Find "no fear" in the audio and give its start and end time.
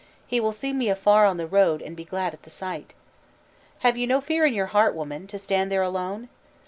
4.07-4.47